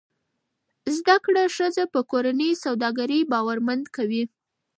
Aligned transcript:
زده 0.97 1.15
کړه 1.25 1.43
ښځه 1.55 1.83
په 1.93 1.99
کورني 2.11 2.49
سوداګرۍ 2.63 3.19
باورمند 3.31 3.85
کوي. 3.95 4.23